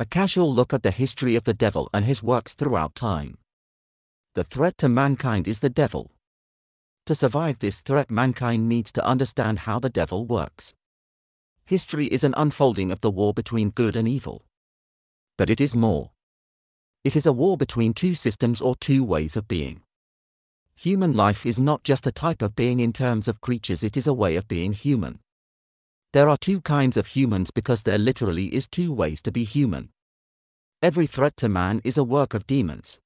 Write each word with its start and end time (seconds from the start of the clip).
A 0.00 0.06
casual 0.06 0.54
look 0.54 0.72
at 0.72 0.84
the 0.84 0.92
history 0.92 1.34
of 1.34 1.42
the 1.42 1.52
devil 1.52 1.90
and 1.92 2.04
his 2.04 2.22
works 2.22 2.54
throughout 2.54 2.94
time. 2.94 3.36
The 4.34 4.44
threat 4.44 4.78
to 4.78 4.88
mankind 4.88 5.48
is 5.48 5.58
the 5.58 5.70
devil. 5.70 6.12
To 7.06 7.16
survive 7.16 7.58
this 7.58 7.80
threat, 7.80 8.08
mankind 8.08 8.68
needs 8.68 8.92
to 8.92 9.04
understand 9.04 9.60
how 9.60 9.80
the 9.80 9.90
devil 9.90 10.24
works. 10.24 10.72
History 11.66 12.06
is 12.06 12.22
an 12.22 12.34
unfolding 12.36 12.92
of 12.92 13.00
the 13.00 13.10
war 13.10 13.34
between 13.34 13.70
good 13.70 13.96
and 13.96 14.06
evil. 14.06 14.44
But 15.36 15.50
it 15.50 15.60
is 15.60 15.74
more. 15.74 16.12
It 17.02 17.16
is 17.16 17.26
a 17.26 17.32
war 17.32 17.56
between 17.56 17.92
two 17.92 18.14
systems 18.14 18.60
or 18.60 18.76
two 18.76 19.02
ways 19.02 19.36
of 19.36 19.48
being. 19.48 19.82
Human 20.76 21.12
life 21.12 21.44
is 21.44 21.58
not 21.58 21.82
just 21.82 22.06
a 22.06 22.12
type 22.12 22.40
of 22.40 22.54
being 22.54 22.78
in 22.78 22.92
terms 22.92 23.26
of 23.26 23.40
creatures, 23.40 23.82
it 23.82 23.96
is 23.96 24.06
a 24.06 24.14
way 24.14 24.36
of 24.36 24.46
being 24.46 24.74
human. 24.74 25.18
There 26.14 26.28
are 26.30 26.38
two 26.38 26.62
kinds 26.62 26.96
of 26.96 27.08
humans 27.08 27.50
because 27.50 27.82
there 27.82 27.98
literally 27.98 28.46
is 28.54 28.66
two 28.66 28.94
ways 28.94 29.20
to 29.22 29.30
be 29.30 29.44
human. 29.44 29.90
Every 30.82 31.06
threat 31.06 31.36
to 31.38 31.50
man 31.50 31.82
is 31.84 31.98
a 31.98 32.04
work 32.04 32.32
of 32.32 32.46
demons. 32.46 32.98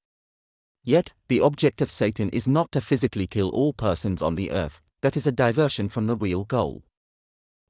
Yet, 0.85 1.12
the 1.27 1.41
object 1.41 1.81
of 1.81 1.91
Satan 1.91 2.29
is 2.31 2.47
not 2.47 2.71
to 2.73 2.81
physically 2.81 3.27
kill 3.27 3.49
all 3.49 3.73
persons 3.73 4.23
on 4.23 4.37
the 4.37 4.53
earth, 4.53 4.81
that 5.01 5.17
is 5.17 5.27
a 5.27 5.33
diversion 5.33 5.89
from 5.89 6.07
the 6.07 6.17
real 6.17 6.45
goal. 6.45 6.85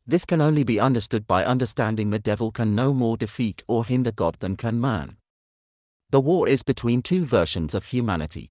This 0.07 0.27
can 0.27 0.43
only 0.43 0.65
be 0.65 0.81
understood 0.81 1.27
by 1.27 1.45
understanding 1.45 2.11
the 2.11 2.19
devil 2.19 2.51
can 2.51 2.75
no 2.75 2.93
more 2.93 3.17
defeat 3.17 3.63
or 3.67 3.87
hinder 3.87 4.13
God 4.13 4.37
than 4.41 4.57
can 4.57 4.81
man. 4.81 5.17
The 6.11 6.21
war 6.21 6.47
is 6.47 6.63
between 6.63 7.01
two 7.01 7.25
versions 7.25 7.75
of 7.75 7.87
humanity. 7.87 8.51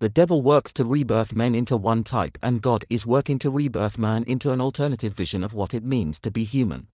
The 0.00 0.08
devil 0.08 0.42
works 0.42 0.72
to 0.74 0.84
rebirth 0.84 1.36
men 1.36 1.54
into 1.54 1.76
one 1.76 2.02
type, 2.02 2.36
and 2.42 2.60
God 2.60 2.84
is 2.90 3.06
working 3.06 3.38
to 3.38 3.50
rebirth 3.50 3.96
man 3.96 4.24
into 4.24 4.50
an 4.50 4.60
alternative 4.60 5.14
vision 5.14 5.44
of 5.44 5.54
what 5.54 5.72
it 5.72 5.84
means 5.84 6.18
to 6.20 6.32
be 6.32 6.42
human. 6.42 6.88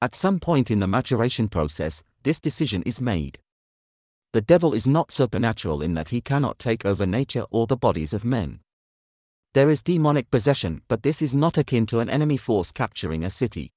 At 0.00 0.14
some 0.14 0.38
point 0.38 0.70
in 0.70 0.78
the 0.78 0.86
maturation 0.86 1.48
process, 1.48 2.04
this 2.22 2.40
decision 2.40 2.82
is 2.84 3.00
made. 3.00 3.40
The 4.32 4.40
devil 4.40 4.74
is 4.74 4.86
not 4.86 5.10
supernatural 5.10 5.82
in 5.82 5.94
that 5.94 6.10
he 6.10 6.20
cannot 6.20 6.58
take 6.58 6.86
over 6.86 7.04
nature 7.04 7.46
or 7.50 7.66
the 7.66 7.76
bodies 7.76 8.12
of 8.12 8.24
men. 8.24 8.60
There 9.52 9.70
is 9.70 9.82
demonic 9.82 10.30
possession, 10.30 10.82
but 10.86 11.02
this 11.02 11.20
is 11.20 11.34
not 11.34 11.58
akin 11.58 11.86
to 11.86 12.00
an 12.00 12.08
enemy 12.08 12.36
force 12.36 12.70
capturing 12.70 13.24
a 13.24 13.30
city. 13.30 13.72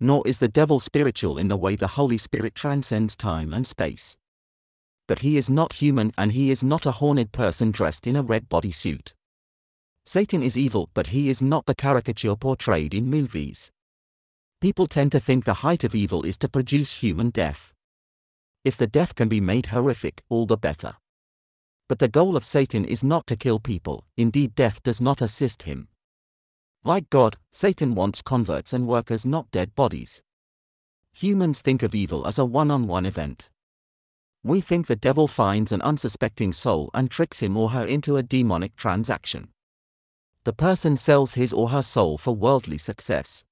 Nor 0.00 0.26
is 0.26 0.38
the 0.38 0.48
devil 0.48 0.80
spiritual 0.80 1.38
in 1.38 1.48
the 1.48 1.56
way 1.56 1.76
the 1.76 1.94
Holy 1.98 2.18
Spirit 2.18 2.56
transcends 2.56 3.16
time 3.16 3.54
and 3.54 3.64
space 3.64 4.16
but 5.06 5.20
he 5.20 5.36
is 5.36 5.50
not 5.50 5.74
human 5.74 6.12
and 6.16 6.32
he 6.32 6.50
is 6.50 6.62
not 6.62 6.86
a 6.86 6.92
horned 6.92 7.32
person 7.32 7.70
dressed 7.70 8.06
in 8.06 8.16
a 8.16 8.22
red 8.22 8.48
bodysuit. 8.48 9.12
Satan 10.04 10.42
is 10.42 10.56
evil, 10.56 10.90
but 10.94 11.08
he 11.08 11.28
is 11.28 11.40
not 11.40 11.66
the 11.66 11.74
caricature 11.74 12.36
portrayed 12.36 12.94
in 12.94 13.08
movies. 13.08 13.70
People 14.60 14.86
tend 14.86 15.12
to 15.12 15.20
think 15.20 15.44
the 15.44 15.62
height 15.64 15.84
of 15.84 15.94
evil 15.94 16.24
is 16.24 16.38
to 16.38 16.48
produce 16.48 17.00
human 17.00 17.30
death. 17.30 17.72
If 18.64 18.76
the 18.76 18.86
death 18.86 19.14
can 19.14 19.28
be 19.28 19.40
made 19.40 19.66
horrific, 19.66 20.22
all 20.28 20.46
the 20.46 20.56
better. 20.56 20.94
But 21.88 21.98
the 21.98 22.08
goal 22.08 22.36
of 22.36 22.46
Satan 22.46 22.84
is 22.84 23.04
not 23.04 23.26
to 23.26 23.36
kill 23.36 23.60
people, 23.60 24.06
indeed, 24.16 24.54
death 24.54 24.82
does 24.82 25.00
not 25.00 25.20
assist 25.20 25.64
him. 25.64 25.88
Like 26.82 27.10
God, 27.10 27.36
Satan 27.50 27.94
wants 27.94 28.22
converts 28.22 28.72
and 28.72 28.86
workers, 28.86 29.26
not 29.26 29.50
dead 29.50 29.74
bodies. 29.74 30.22
Humans 31.12 31.60
think 31.60 31.82
of 31.82 31.94
evil 31.94 32.26
as 32.26 32.38
a 32.38 32.44
one 32.44 32.70
on 32.70 32.86
one 32.86 33.06
event. 33.06 33.48
We 34.46 34.60
think 34.60 34.86
the 34.86 34.94
devil 34.94 35.26
finds 35.26 35.72
an 35.72 35.80
unsuspecting 35.80 36.52
soul 36.52 36.90
and 36.92 37.10
tricks 37.10 37.40
him 37.40 37.56
or 37.56 37.70
her 37.70 37.86
into 37.86 38.18
a 38.18 38.22
demonic 38.22 38.76
transaction. 38.76 39.48
The 40.44 40.52
person 40.52 40.98
sells 40.98 41.32
his 41.32 41.50
or 41.50 41.70
her 41.70 41.82
soul 41.82 42.18
for 42.18 42.36
worldly 42.36 42.76
success. 42.76 43.46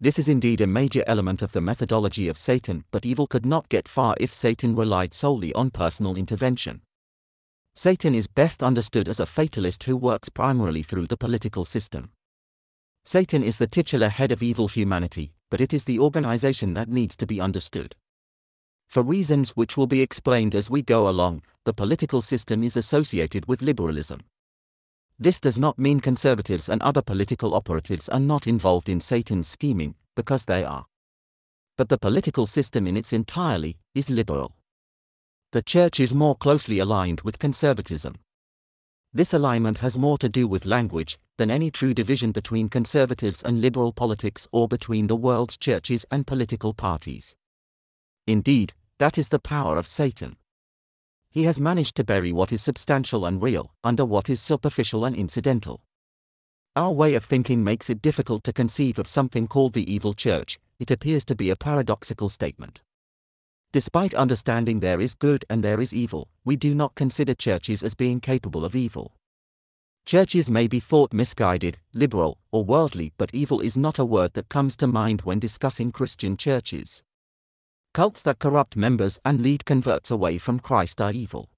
This 0.00 0.18
is 0.18 0.28
indeed 0.28 0.60
a 0.60 0.66
major 0.66 1.04
element 1.06 1.42
of 1.42 1.52
the 1.52 1.60
methodology 1.60 2.26
of 2.26 2.36
Satan, 2.36 2.84
but 2.90 3.06
evil 3.06 3.28
could 3.28 3.46
not 3.46 3.68
get 3.68 3.86
far 3.86 4.16
if 4.18 4.32
Satan 4.32 4.74
relied 4.74 5.14
solely 5.14 5.52
on 5.54 5.70
personal 5.70 6.16
intervention. 6.16 6.80
Satan 7.76 8.12
is 8.12 8.26
best 8.26 8.64
understood 8.64 9.08
as 9.08 9.20
a 9.20 9.26
fatalist 9.26 9.84
who 9.84 9.96
works 9.96 10.28
primarily 10.28 10.82
through 10.82 11.06
the 11.06 11.16
political 11.16 11.64
system. 11.64 12.10
Satan 13.04 13.44
is 13.44 13.58
the 13.58 13.68
titular 13.68 14.08
head 14.08 14.32
of 14.32 14.42
evil 14.42 14.66
humanity, 14.66 15.34
but 15.50 15.60
it 15.60 15.72
is 15.72 15.84
the 15.84 16.00
organization 16.00 16.74
that 16.74 16.88
needs 16.88 17.14
to 17.14 17.28
be 17.28 17.40
understood. 17.40 17.94
For 18.90 19.04
reasons 19.04 19.50
which 19.50 19.76
will 19.76 19.86
be 19.86 20.02
explained 20.02 20.56
as 20.56 20.68
we 20.68 20.82
go 20.82 21.08
along, 21.08 21.42
the 21.64 21.72
political 21.72 22.20
system 22.20 22.64
is 22.64 22.76
associated 22.76 23.46
with 23.46 23.62
liberalism. 23.62 24.22
This 25.16 25.38
does 25.38 25.60
not 25.60 25.78
mean 25.78 26.00
conservatives 26.00 26.68
and 26.68 26.82
other 26.82 27.00
political 27.00 27.54
operatives 27.54 28.08
are 28.08 28.18
not 28.18 28.48
involved 28.48 28.88
in 28.88 29.00
Satan's 29.00 29.46
scheming, 29.46 29.94
because 30.16 30.46
they 30.46 30.64
are. 30.64 30.86
But 31.78 31.88
the 31.88 31.98
political 31.98 32.46
system 32.46 32.84
in 32.88 32.96
its 32.96 33.12
entirety 33.12 33.78
is 33.94 34.10
liberal. 34.10 34.56
The 35.52 35.62
church 35.62 36.00
is 36.00 36.12
more 36.12 36.34
closely 36.34 36.80
aligned 36.80 37.20
with 37.20 37.38
conservatism. 37.38 38.16
This 39.12 39.32
alignment 39.32 39.78
has 39.78 39.96
more 39.96 40.18
to 40.18 40.28
do 40.28 40.48
with 40.48 40.66
language 40.66 41.16
than 41.38 41.48
any 41.48 41.70
true 41.70 41.94
division 41.94 42.32
between 42.32 42.68
conservatives 42.68 43.40
and 43.40 43.60
liberal 43.60 43.92
politics 43.92 44.48
or 44.50 44.66
between 44.66 45.06
the 45.06 45.16
world's 45.16 45.56
churches 45.56 46.04
and 46.10 46.26
political 46.26 46.74
parties. 46.74 47.36
Indeed, 48.26 48.74
that 49.00 49.16
is 49.16 49.30
the 49.30 49.38
power 49.38 49.78
of 49.78 49.86
Satan. 49.86 50.36
He 51.30 51.44
has 51.44 51.58
managed 51.58 51.96
to 51.96 52.04
bury 52.04 52.32
what 52.32 52.52
is 52.52 52.62
substantial 52.62 53.24
and 53.24 53.40
real 53.40 53.72
under 53.82 54.04
what 54.04 54.28
is 54.28 54.42
superficial 54.42 55.06
and 55.06 55.16
incidental. 55.16 55.80
Our 56.76 56.92
way 56.92 57.14
of 57.14 57.24
thinking 57.24 57.64
makes 57.64 57.88
it 57.88 58.02
difficult 58.02 58.44
to 58.44 58.52
conceive 58.52 58.98
of 58.98 59.08
something 59.08 59.48
called 59.48 59.72
the 59.72 59.90
evil 59.90 60.12
church, 60.12 60.60
it 60.78 60.90
appears 60.90 61.24
to 61.24 61.34
be 61.34 61.48
a 61.48 61.56
paradoxical 61.56 62.28
statement. 62.28 62.82
Despite 63.72 64.12
understanding 64.12 64.80
there 64.80 65.00
is 65.00 65.14
good 65.14 65.46
and 65.48 65.64
there 65.64 65.80
is 65.80 65.94
evil, 65.94 66.28
we 66.44 66.56
do 66.56 66.74
not 66.74 66.94
consider 66.94 67.32
churches 67.32 67.82
as 67.82 67.94
being 67.94 68.20
capable 68.20 68.66
of 68.66 68.76
evil. 68.76 69.14
Churches 70.04 70.50
may 70.50 70.66
be 70.66 70.78
thought 70.78 71.14
misguided, 71.14 71.78
liberal, 71.94 72.36
or 72.52 72.64
worldly, 72.64 73.14
but 73.16 73.32
evil 73.32 73.60
is 73.60 73.78
not 73.78 73.98
a 73.98 74.04
word 74.04 74.34
that 74.34 74.50
comes 74.50 74.76
to 74.76 74.86
mind 74.86 75.22
when 75.22 75.38
discussing 75.38 75.90
Christian 75.90 76.36
churches. 76.36 77.02
Cults 77.92 78.22
that 78.22 78.38
corrupt 78.38 78.76
members 78.76 79.18
and 79.24 79.40
lead 79.40 79.64
converts 79.64 80.12
away 80.12 80.38
from 80.38 80.60
Christ 80.60 81.00
are 81.00 81.10
evil. 81.10 81.48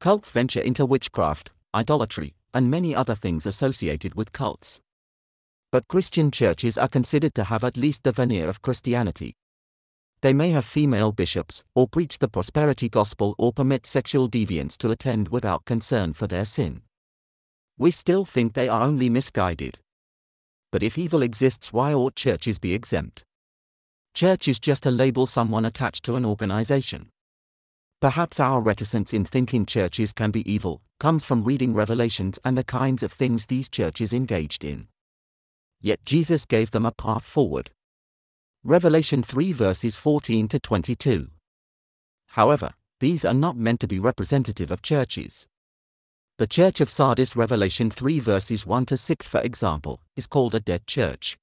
Cults 0.00 0.32
venture 0.32 0.60
into 0.60 0.84
witchcraft, 0.84 1.52
idolatry, 1.72 2.34
and 2.52 2.68
many 2.68 2.96
other 2.96 3.14
things 3.14 3.46
associated 3.46 4.16
with 4.16 4.32
cults. 4.32 4.80
But 5.70 5.86
Christian 5.86 6.32
churches 6.32 6.76
are 6.76 6.88
considered 6.88 7.34
to 7.36 7.44
have 7.44 7.62
at 7.62 7.76
least 7.76 8.02
the 8.02 8.10
veneer 8.10 8.48
of 8.48 8.60
Christianity. 8.60 9.34
They 10.20 10.32
may 10.32 10.50
have 10.50 10.64
female 10.64 11.12
bishops, 11.12 11.62
or 11.76 11.86
preach 11.86 12.18
the 12.18 12.28
prosperity 12.28 12.88
gospel, 12.88 13.36
or 13.38 13.52
permit 13.52 13.86
sexual 13.86 14.28
deviants 14.28 14.76
to 14.78 14.90
attend 14.90 15.28
without 15.28 15.64
concern 15.64 16.12
for 16.12 16.26
their 16.26 16.44
sin. 16.44 16.82
We 17.78 17.92
still 17.92 18.24
think 18.24 18.54
they 18.54 18.68
are 18.68 18.82
only 18.82 19.08
misguided. 19.10 19.78
But 20.72 20.82
if 20.82 20.98
evil 20.98 21.22
exists, 21.22 21.72
why 21.72 21.94
ought 21.94 22.16
churches 22.16 22.58
be 22.58 22.74
exempt? 22.74 23.25
Church 24.16 24.48
is 24.48 24.58
just 24.58 24.86
a 24.86 24.90
label 24.90 25.26
someone 25.26 25.66
attached 25.66 26.02
to 26.02 26.16
an 26.16 26.24
organization. 26.24 27.10
Perhaps 28.00 28.40
our 28.40 28.62
reticence 28.62 29.12
in 29.12 29.26
thinking 29.26 29.66
churches 29.66 30.14
can 30.14 30.30
be 30.30 30.50
evil 30.50 30.80
comes 30.98 31.22
from 31.22 31.44
reading 31.44 31.74
Revelations 31.74 32.38
and 32.42 32.56
the 32.56 32.64
kinds 32.64 33.02
of 33.02 33.12
things 33.12 33.44
these 33.44 33.68
churches 33.68 34.14
engaged 34.14 34.64
in. 34.64 34.88
Yet 35.82 36.02
Jesus 36.06 36.46
gave 36.46 36.70
them 36.70 36.86
a 36.86 36.92
path 36.92 37.24
forward. 37.24 37.72
Revelation 38.64 39.22
3 39.22 39.52
verses 39.52 39.96
14 39.96 40.48
to 40.48 40.60
22. 40.60 41.28
However, 42.28 42.70
these 43.00 43.22
are 43.22 43.34
not 43.34 43.58
meant 43.58 43.80
to 43.80 43.86
be 43.86 43.98
representative 43.98 44.70
of 44.70 44.80
churches. 44.80 45.46
The 46.38 46.46
Church 46.46 46.80
of 46.80 46.88
Sardis, 46.88 47.36
Revelation 47.36 47.90
3 47.90 48.20
verses 48.20 48.64
1 48.64 48.86
to 48.86 48.96
6, 48.96 49.28
for 49.28 49.40
example, 49.42 50.00
is 50.16 50.26
called 50.26 50.54
a 50.54 50.60
dead 50.60 50.86
church. 50.86 51.36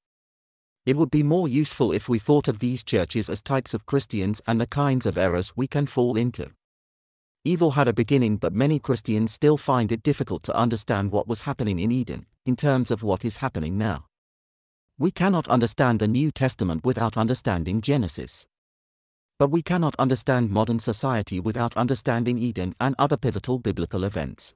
It 0.86 0.98
would 0.98 1.12
be 1.12 1.24
more 1.24 1.48
useful 1.48 1.94
if 1.94 2.10
we 2.10 2.20
thought 2.20 2.50
of 2.50 2.60
these 2.60 2.84
churches 2.84 3.30
as 3.30 3.42
types 3.42 3.74
of 3.74 3.86
Christians 3.86 4.42
and 4.46 4.60
the 4.60 4.68
kinds 4.68 5.06
of 5.06 5.18
errors 5.18 5.54
we 5.56 5.66
can 5.66 5.86
fall 5.86 6.18
into. 6.18 6.52
Evil 7.46 7.72
had 7.72 7.88
a 7.88 7.94
beginning, 7.94 8.38
but 8.38 8.54
many 8.54 8.80
Christians 8.80 9.32
still 9.32 9.58
find 9.58 9.92
it 9.92 10.04
difficult 10.04 10.44
to 10.44 10.56
understand 10.56 11.12
what 11.12 11.28
was 11.28 11.42
happening 11.42 11.80
in 11.80 11.92
Eden, 11.92 12.26
in 12.46 12.56
terms 12.56 12.92
of 12.92 13.04
what 13.04 13.24
is 13.24 13.38
happening 13.38 13.78
now. 13.78 14.06
We 14.98 15.12
cannot 15.12 15.48
understand 15.48 16.00
the 16.00 16.08
New 16.08 16.32
Testament 16.32 16.86
without 16.86 17.18
understanding 17.18 17.82
Genesis. 17.82 18.46
But 19.40 19.52
we 19.52 19.62
cannot 19.62 19.96
understand 19.98 20.52
modern 20.52 20.80
society 20.80 21.40
without 21.40 21.76
understanding 21.76 22.38
Eden 22.38 22.76
and 22.80 22.94
other 23.00 23.18
pivotal 23.18 23.58
biblical 23.58 24.04
events. 24.04 24.54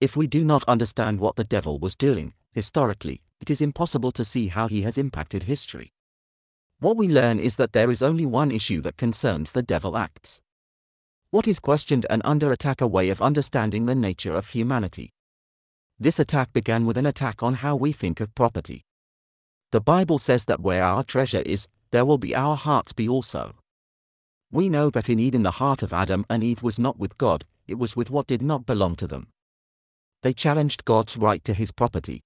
If 0.00 0.16
we 0.16 0.26
do 0.26 0.44
not 0.44 0.62
understand 0.68 1.18
what 1.18 1.36
the 1.36 1.44
devil 1.44 1.78
was 1.78 1.96
doing, 1.96 2.34
historically, 2.52 3.22
it 3.40 3.50
is 3.50 3.60
impossible 3.60 4.12
to 4.12 4.24
see 4.24 4.48
how 4.48 4.68
he 4.68 4.82
has 4.82 4.98
impacted 4.98 5.44
history. 5.44 5.92
What 6.80 6.96
we 6.96 7.08
learn 7.08 7.38
is 7.38 7.56
that 7.56 7.72
there 7.72 7.90
is 7.90 8.02
only 8.02 8.26
one 8.26 8.50
issue 8.50 8.80
that 8.82 8.96
concerns 8.96 9.52
the 9.52 9.62
devil 9.62 9.96
acts. 9.96 10.40
What 11.30 11.48
is 11.48 11.58
questioned 11.58 12.06
and 12.08 12.22
under 12.24 12.52
attack 12.52 12.80
a 12.80 12.86
way 12.86 13.10
of 13.10 13.20
understanding 13.20 13.86
the 13.86 13.94
nature 13.94 14.32
of 14.32 14.48
humanity. 14.48 15.12
This 15.98 16.18
attack 16.18 16.52
began 16.52 16.86
with 16.86 16.96
an 16.96 17.06
attack 17.06 17.42
on 17.42 17.54
how 17.54 17.74
we 17.74 17.92
think 17.92 18.20
of 18.20 18.34
property. 18.34 18.84
The 19.72 19.80
Bible 19.80 20.18
says 20.18 20.44
that 20.46 20.60
where 20.60 20.82
our 20.84 21.02
treasure 21.02 21.42
is, 21.44 21.66
there 21.90 22.04
will 22.04 22.18
be 22.18 22.34
our 22.34 22.56
hearts 22.56 22.92
be 22.92 23.08
also. 23.08 23.56
We 24.50 24.68
know 24.68 24.88
that 24.90 25.10
in 25.10 25.18
Eden 25.18 25.42
the 25.42 25.50
heart 25.50 25.82
of 25.82 25.92
Adam 25.92 26.24
and 26.30 26.42
Eve 26.42 26.62
was 26.62 26.78
not 26.78 26.98
with 26.98 27.18
God, 27.18 27.44
it 27.66 27.78
was 27.78 27.96
with 27.96 28.10
what 28.10 28.26
did 28.26 28.40
not 28.40 28.64
belong 28.64 28.94
to 28.96 29.06
them. 29.06 29.28
They 30.22 30.32
challenged 30.32 30.84
God's 30.84 31.16
right 31.16 31.44
to 31.44 31.52
his 31.52 31.70
property. 31.70 32.22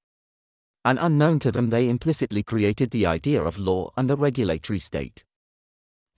And 0.84 0.98
unknown 1.00 1.38
to 1.40 1.52
them, 1.52 1.70
they 1.70 1.88
implicitly 1.88 2.42
created 2.42 2.90
the 2.90 3.06
idea 3.06 3.42
of 3.42 3.58
law 3.58 3.90
and 3.96 4.10
a 4.10 4.16
regulatory 4.16 4.78
state. 4.78 5.24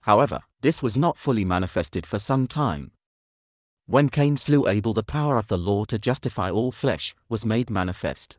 However, 0.01 0.41
this 0.61 0.81
was 0.81 0.97
not 0.97 1.17
fully 1.17 1.45
manifested 1.45 2.05
for 2.05 2.19
some 2.19 2.47
time. 2.47 2.91
When 3.87 4.09
Cain 4.09 4.37
slew 4.37 4.67
Abel, 4.67 4.93
the 4.93 5.03
power 5.03 5.37
of 5.37 5.47
the 5.47 5.57
law 5.57 5.85
to 5.85 5.99
justify 5.99 6.49
all 6.49 6.71
flesh 6.71 7.13
was 7.29 7.45
made 7.45 7.69
manifest. 7.69 8.37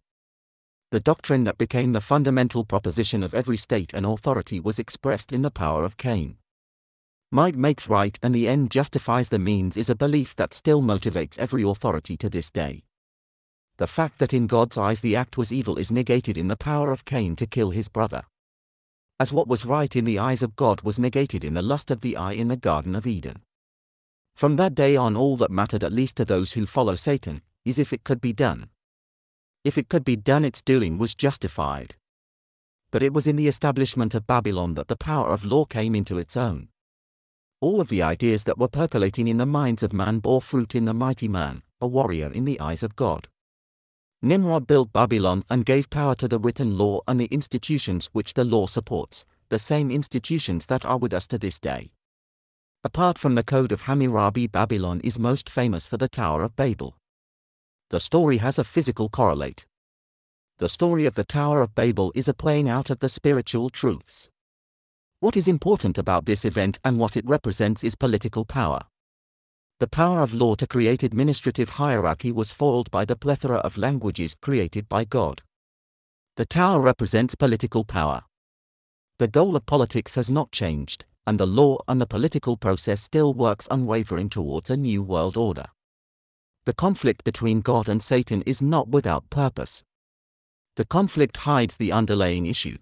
The 0.90 1.00
doctrine 1.00 1.44
that 1.44 1.58
became 1.58 1.93
the 1.93 2.00
fundamental 2.00 2.64
proposition 2.64 3.23
of 3.23 3.34
every 3.34 3.56
state 3.56 3.94
and 3.94 4.05
authority 4.06 4.58
was 4.58 4.78
expressed 4.78 5.32
in 5.32 5.43
the 5.43 5.50
power 5.50 5.84
of 5.84 5.96
Cain. 5.96 6.38
Might 7.32 7.56
makes 7.56 7.88
right 7.88 8.17
and 8.23 8.34
the 8.34 8.49
end 8.49 8.70
justifies 8.70 9.28
the 9.28 9.38
means 9.38 9.76
is 9.76 9.90
a 9.90 9.96
belief 9.96 10.34
that 10.37 10.55
still 10.55 10.82
motivates 10.82 11.38
every 11.38 11.64
authority 11.64 12.17
to 12.17 12.31
this 12.31 12.50
day. 12.50 12.84
The 13.78 13.87
fact 13.87 14.19
that 14.19 14.32
in 14.32 14.46
God's 14.46 14.78
eyes 14.78 15.00
the 15.00 15.17
act 15.17 15.37
was 15.37 15.52
evil 15.52 15.76
is 15.76 15.90
negated 15.90 16.38
in 16.38 16.49
the 16.49 16.56
power 16.56 16.93
of 16.93 17.05
Cain 17.05 17.37
to 17.37 17.46
kill 17.46 17.70
his 17.70 17.88
brother. 17.88 18.23
As 19.20 19.32
what 19.32 19.49
was 19.49 19.67
right 19.67 19.94
in 19.94 20.05
the 20.05 20.19
eyes 20.19 20.43
of 20.43 20.56
God 20.56 20.81
was 20.82 20.99
negated 20.99 21.44
in 21.44 21.55
the 21.55 21.62
lust 21.62 21.90
of 21.90 22.00
the 22.00 22.17
eye 22.17 22.32
in 22.32 22.49
the 22.49 22.56
Garden 22.56 22.94
of 22.94 23.06
Eden. 23.06 23.43
From 24.34 24.56
that 24.56 24.75
day 24.75 24.96
on, 24.96 25.17
all 25.17 25.37
that 25.38 25.50
mattered, 25.50 25.84
at 25.84 25.93
least 25.93 26.17
to 26.17 26.25
those 26.25 26.52
who 26.52 26.67
follow 26.67 26.94
Satan, 26.94 27.43
is 27.64 27.78
if 27.78 27.93
it 27.93 28.05
could 28.05 28.20
be 28.20 28.32
done. 28.32 28.69
If 29.64 29.76
it 29.78 29.88
could 29.88 30.05
be 30.05 30.17
done, 30.17 30.44
its 30.44 30.62
doing 30.62 30.99
was 30.99 31.14
justified. 31.14 31.96
But 32.90 33.02
it 33.02 33.12
was 33.12 33.26
in 33.26 33.37
the 33.37 33.49
establishment 33.49 34.14
of 34.14 34.26
Babylon 34.26 34.75
that 34.75 34.88
the 34.88 34.96
power 34.96 35.28
of 35.28 35.44
law 35.44 35.64
came 35.64 35.94
into 35.94 36.19
its 36.19 36.37
own. 36.37 36.69
All 37.61 37.81
of 37.81 37.88
the 37.88 38.02
ideas 38.02 38.44
that 38.44 38.58
were 38.58 38.69
percolating 38.69 39.28
in 39.28 39.38
the 39.38 39.46
minds 39.46 39.82
of 39.82 39.93
man 39.93 40.19
bore 40.19 40.43
fruit 40.43 40.75
in 40.75 40.84
the 40.84 40.94
mighty 40.94 41.28
man, 41.28 41.62
a 41.81 41.87
warrior 41.87 42.31
in 42.31 42.44
the 42.44 42.61
eyes 42.61 42.82
of 42.82 42.96
God. 42.96 43.28
Nimrod 44.26 44.67
built 44.67 44.93
Babylon 44.93 45.44
and 45.49 45.64
gave 45.64 45.88
power 45.88 46.17
to 46.17 46.26
the 46.26 46.40
written 46.40 46.76
law 46.76 46.99
and 47.06 47.20
the 47.20 47.26
institutions 47.26 48.11
which 48.12 48.34
the 48.34 48.44
law 48.44 48.67
supports, 48.67 49.25
the 49.50 49.58
same 49.61 49.88
institutions 49.88 50.67
that 50.67 50.84
are 50.84 50.99
with 50.99 51.14
us 51.14 51.28
to 51.28 51.38
this 51.38 51.61
day. 51.61 51.93
Apart 52.82 53.19
from 53.19 53.37
the 53.37 53.44
Code 53.44 53.70
of 53.70 53.82
Hammurabi, 53.82 54.49
Babylon 54.49 55.00
is 55.05 55.17
most 55.17 55.49
famous 55.49 55.87
for 55.87 55.96
the 55.96 56.08
Tower 56.08 56.43
of 56.43 56.56
Babel. 56.56 56.96
The 57.90 58.00
story 58.00 58.38
has 58.38 58.58
a 58.58 58.64
physical 58.64 59.08
correlate. 59.08 59.64
The 60.58 60.69
story 60.69 61.06
of 61.06 61.14
the 61.14 61.23
Tower 61.23 61.62
of 61.62 61.76
Babel 61.76 62.11
is 62.17 62.26
a 62.26 62.34
playing 62.34 62.69
out 62.69 62.90
of 62.90 62.99
the 62.99 63.08
spiritual 63.08 63.70
truths. 63.70 64.28
What 65.20 65.37
is 65.37 65.46
important 65.46 65.99
about 65.99 66.26
this 66.26 66.44
event 66.44 66.81
and 66.84 66.99
what 66.99 67.17
it 67.17 67.25
represents 67.28 67.84
is 67.84 67.94
political 67.94 68.44
power. 68.44 68.81
The 69.78 69.88
power 69.88 70.23
of 70.23 70.32
law 70.32 70.55
to 70.55 70.67
create 70.67 71.02
administrative 71.02 71.69
hierarchy 71.70 72.32
was 72.32 72.50
foiled 72.50 72.90
by 72.90 73.05
the 73.05 73.14
plethora 73.14 73.58
of 73.58 73.76
languages 73.76 74.34
created 74.34 74.88
by 74.88 75.05
God. 75.05 75.43
The 76.37 76.46
tower 76.46 76.81
represents 76.81 77.34
political 77.34 77.84
power. 77.84 78.23
The 79.19 79.28
goal 79.28 79.55
of 79.55 79.67
politics 79.67 80.14
has 80.14 80.31
not 80.31 80.50
changed, 80.50 81.05
and 81.26 81.38
the 81.38 81.46
law 81.46 81.76
and 81.88 82.00
the 82.00 82.06
political 82.06 82.56
process 82.56 83.02
still 83.02 83.34
works 83.34 83.69
unwavering 83.70 84.31
towards 84.31 84.70
a 84.70 84.76
new 84.78 85.02
world 85.02 85.37
order. 85.37 85.67
The 86.64 86.75
conflict 86.75 87.23
between 87.25 87.61
God 87.61 87.88
and 87.88 88.02
Satan 88.02 88.43
is 88.43 88.62
not 88.62 88.88
without 88.88 89.28
purpose. 89.28 89.84
The 90.76 90.87
conflict 90.87 91.37
hides 91.38 91.76
the 91.76 91.93
underlying 91.93 92.46
issue. 92.46 92.78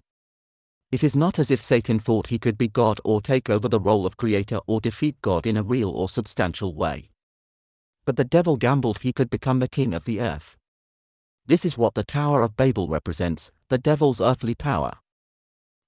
It 0.95 1.03
is 1.03 1.17
not 1.17 1.41
as 1.41 1.51
if 1.51 1.61
Satan 1.61 1.99
thought 1.99 2.29
he 2.29 2.39
could 2.39 2.57
be 2.57 2.69
God 2.69 3.01
or 3.03 3.21
take 3.21 3.51
over 3.51 3.69
the 3.69 3.81
role 3.81 4.07
of 4.07 4.17
creator 4.17 4.61
or 4.69 4.81
defeat 4.81 5.21
God 5.23 5.45
in 5.45 5.57
a 5.57 5.63
real 5.65 5.91
or 5.91 6.09
substantial 6.09 6.73
way. 6.73 7.11
But 8.05 8.15
the 8.15 8.25
devil 8.25 8.57
gambled 8.57 9.01
he 9.01 9.13
could 9.13 9.29
become 9.29 9.59
the 9.59 9.67
king 9.67 9.93
of 9.93 10.05
the 10.05 10.21
earth. 10.21 10.57
This 11.47 11.65
is 11.65 11.77
what 11.77 11.95
the 11.95 12.05
Tower 12.05 12.43
of 12.43 12.57
Babel 12.57 12.87
represents, 12.87 13.51
the 13.71 13.77
devil's 13.77 14.21
earthly 14.21 14.55
power. 14.55 14.93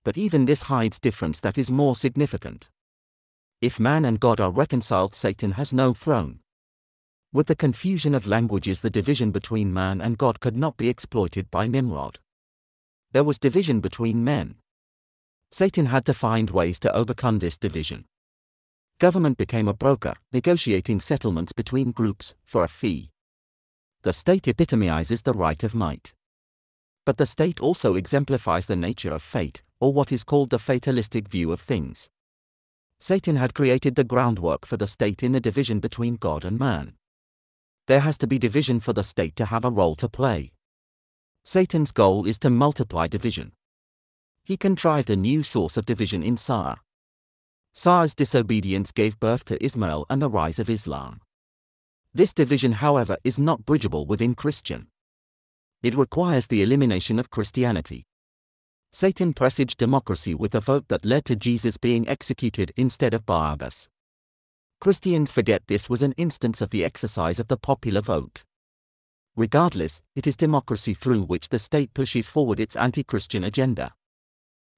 But 0.05 0.19
even 0.19 0.45
this 0.45 0.63
hides 0.63 0.99
difference 0.99 1.39
that 1.39 1.57
is 1.57 1.71
more 1.71 1.95
significant. 1.95 2.69
If 3.61 3.79
man 3.79 4.05
and 4.05 4.19
God 4.19 4.41
are 4.41 4.51
reconciled, 4.51 5.15
Satan 5.15 5.53
has 5.53 5.73
no 5.73 5.95
throne. 5.95 6.41
With 7.33 7.47
the 7.47 7.55
confusion 7.55 8.13
of 8.13 8.27
languages, 8.27 8.81
the 8.81 8.91
division 8.91 9.31
between 9.31 9.73
man 9.73 10.01
and 10.01 10.19
God 10.19 10.41
could 10.41 10.57
not 10.57 10.77
be 10.77 10.89
exploited 10.89 11.49
by 11.49 11.69
Nimrod. 11.69 12.19
There 13.13 13.23
was 13.23 13.39
division 13.39 13.79
between 13.79 14.25
men. 14.25 14.57
Satan 15.51 15.87
had 15.87 16.05
to 16.07 16.15
find 16.15 16.51
ways 16.51 16.79
to 16.81 16.95
overcome 16.95 17.39
this 17.39 17.57
division. 17.57 18.05
Government 18.99 19.39
became 19.39 19.69
a 19.69 19.75
broker, 19.75 20.15
negotiating 20.33 21.01
settlements 21.01 21.53
between 21.53 21.93
groups 21.93 22.35
for 22.45 22.65
a 22.65 22.69
fee. 22.69 23.11
The 24.03 24.13
state 24.13 24.49
epitomizes 24.49 25.23
the 25.23 25.33
right 25.33 25.63
of 25.63 25.75
might. 25.75 26.15
But 27.05 27.19
the 27.19 27.27
state 27.27 27.61
also 27.61 27.95
exemplifies 27.95 28.67
the 28.67 28.77
nature 28.77 29.13
of 29.13 29.23
fate, 29.23 29.63
or 29.79 29.93
what 29.93 30.13
is 30.13 30.25
called 30.25 30.51
the 30.51 30.59
fatalistic 30.59 31.29
view 31.29 31.53
of 31.53 31.61
things. 31.61 32.09
Satan 32.99 33.37
had 33.37 33.55
created 33.55 33.95
the 33.95 34.05
groundwork 34.05 34.67
for 34.67 34.77
the 34.77 34.87
state 34.87 35.23
in 35.23 35.33
the 35.33 35.41
division 35.41 35.79
between 35.79 36.17
God 36.17 36.45
and 36.45 36.59
man. 36.59 36.95
There 37.87 38.01
has 38.01 38.19
to 38.19 38.27
be 38.27 38.39
division 38.39 38.81
for 38.81 38.93
the 38.93 39.05
state 39.05 39.37
to 39.37 39.45
have 39.45 39.65
a 39.65 39.71
role 39.71 39.95
to 39.97 40.09
play. 40.09 40.53
Satan's 41.45 41.93
goal 41.93 42.27
is 42.27 42.39
to 42.41 42.51
multiply 42.51 43.07
division 43.07 43.53
he 44.47 44.57
contrived 44.57 45.11
a 45.11 45.17
new 45.17 45.43
source 45.43 45.77
of 45.77 45.85
division 45.85 46.23
in 46.23 46.37
Sarah. 46.37 46.79
Sarah's 47.75 48.15
disobedience 48.15 48.93
gave 48.93 49.19
birth 49.19 49.45
to 49.47 49.63
Ishmael 49.63 50.07
and 50.09 50.23
the 50.23 50.31
rise 50.31 50.61
of 50.61 50.71
Islam. 50.71 51.21
This 52.15 52.33
division, 52.33 52.73
however, 52.73 53.17
is 53.25 53.41
not 53.41 53.67
bridgeable 53.67 54.07
within 54.07 54.37
Christian. 54.37 54.87
It 55.83 55.97
requires 55.97 56.47
the 56.47 56.63
elimination 56.63 57.19
of 57.19 57.29
Christianity. 57.29 58.07
Satan 58.93 59.33
presaged 59.35 59.79
democracy 59.79 60.33
with 60.33 60.55
a 60.55 60.61
vote 60.61 60.87
that 60.89 61.05
led 61.05 61.25
to 61.25 61.35
Jesus 61.35 61.77
being 61.77 62.09
executed 62.09 62.71
instead 62.77 63.15
of 63.15 63.27
Barabbas. 63.27 63.89
Christians 64.81 65.33
forget 65.33 65.67
this 65.67 65.91
was 65.91 66.03
an 66.03 66.15
instance 66.17 66.63
of 66.63 66.71
the 66.71 66.85
exercise 66.85 67.41
of 67.41 67.49
the 67.49 67.57
popular 67.57 68.01
vote. 68.01 68.45
Regardless, 69.35 70.01
it 70.15 70.29
is 70.29 70.37
democracy 70.37 70.95
through 70.95 71.23
which 71.23 71.49
the 71.49 71.59
state 71.59 71.93
pushes 71.95 72.29
forward 72.29 72.61
its 72.61 72.77
anti 72.77 73.03
Christian 73.03 73.43
agenda. 73.43 73.96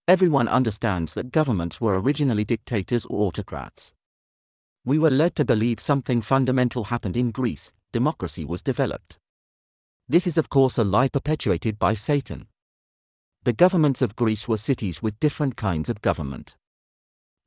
Everyone 0.09 0.49
understands 0.49 1.13
that 1.13 1.33
governments 1.33 1.83
were 1.83 2.01
originally 2.01 2.43
dictators 2.43 3.05
or 3.05 3.27
autocrats. 3.27 3.93
We 4.83 4.99
were 4.99 5.11
led 5.11 5.35
to 5.37 5.45
believe 5.45 5.81
something 5.81 6.23
fundamental 6.23 6.85
happened 6.85 7.15
in 7.15 7.31
Greece, 7.31 7.73
democracy 7.93 8.43
was 8.43 8.63
developed. 8.63 9.19
This 10.09 10.27
is, 10.27 10.39
of 10.39 10.49
course, 10.49 10.79
a 10.79 10.83
lie 10.83 11.09
perpetuated 11.09 11.79
by 11.79 11.93
Satan. 11.93 12.47
The 13.43 13.53
governments 13.53 14.01
of 14.01 14.17
Greece 14.17 14.49
were 14.49 14.57
cities 14.57 15.03
with 15.03 15.21
different 15.21 15.57
kinds 15.57 15.91
of 15.91 16.01
government. 16.01 16.57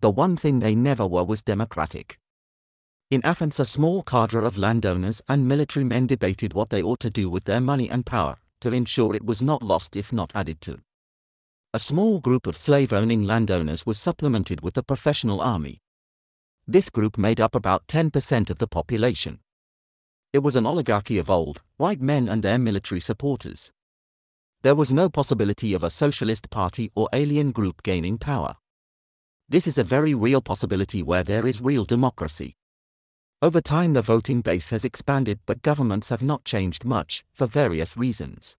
The 0.02 0.12
one 0.12 0.38
thing 0.38 0.60
they 0.60 0.76
never 0.76 1.08
were 1.08 1.24
was 1.24 1.42
democratic. 1.42 2.20
In 3.10 3.26
Athens, 3.26 3.60
a 3.60 3.66
small 3.66 4.04
cadre 4.04 4.46
of 4.46 4.60
landowners 4.60 5.20
and 5.28 5.48
military 5.48 5.84
men 5.84 6.06
debated 6.06 6.54
what 6.54 6.70
they 6.70 6.84
ought 6.84 7.00
to 7.00 7.10
do 7.10 7.28
with 7.28 7.46
their 7.46 7.60
money 7.60 7.90
and 7.90 8.06
power, 8.06 8.36
to 8.60 8.72
ensure 8.72 9.16
it 9.16 9.26
was 9.26 9.42
not 9.42 9.64
lost 9.64 9.96
if 9.96 10.14
not 10.14 10.32
added 10.36 10.62
to. 10.62 10.80
A 11.74 11.80
small 11.80 12.20
group 12.20 12.48
of 12.48 12.58
slave-owning 12.58 13.24
landowners 13.24 13.86
was 13.86 13.98
supplemented 13.98 14.60
with 14.60 14.74
the 14.74 14.84
professional 14.84 15.40
army. 15.40 15.80
This 16.68 16.90
group 16.90 17.18
made 17.18 17.40
up 17.40 17.56
about 17.56 17.88
10% 17.88 18.50
of 18.50 18.58
the 18.58 18.68
population. 18.68 19.40
It 20.34 20.40
was 20.40 20.58
an 20.58 20.66
oligarchy 20.66 21.18
of 21.18 21.30
old, 21.30 21.62
white 21.78 22.02
men 22.02 22.28
and 22.28 22.44
their 22.44 22.60
military 22.60 23.00
supporters. 23.00 23.72
There 24.64 24.76
was 24.76 24.92
no 24.92 25.10
possibility 25.10 25.74
of 25.74 25.82
a 25.82 25.90
socialist 25.90 26.50
party 26.50 26.92
or 26.94 27.08
alien 27.14 27.52
group 27.54 27.84
gaining 27.84 28.18
power. 28.18 28.58
This 29.48 29.66
is 29.66 29.78
a 29.78 29.84
very 29.86 30.14
real 30.14 30.42
possibility 30.42 31.02
where 31.02 31.24
there 31.24 31.48
is 31.48 31.62
real 31.62 31.86
democracy. 31.86 32.58
Over 33.42 33.62
time, 33.62 33.94
the 33.94 34.02
voting 34.02 34.42
base 34.42 34.72
has 34.72 34.84
expanded, 34.84 35.40
but 35.46 35.62
governments 35.62 36.10
have 36.10 36.22
not 36.22 36.44
changed 36.44 36.84
much, 36.84 37.24
for 37.32 37.48
various 37.48 37.96
reasons. 37.96 38.58